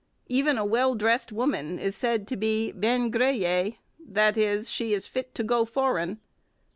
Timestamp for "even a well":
0.27-0.95